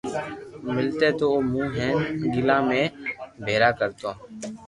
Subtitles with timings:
[0.75, 1.93] ملتي تو او مون ھين
[2.33, 2.81] گلا ۾
[3.45, 4.11] ڀآرا ڪرتو